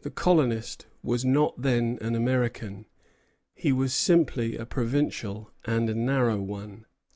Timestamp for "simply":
3.94-4.56